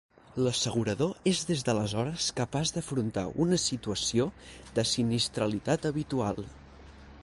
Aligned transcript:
L'assegurador 0.43 1.11
és 1.31 1.41
des 1.49 1.61
d'aleshores 1.67 2.31
capaç 2.39 2.73
d'afrontar 2.79 3.27
una 3.47 3.61
situació 3.67 4.29
de 4.79 4.89
sinistralitat 4.97 5.91
habitual. 5.93 6.45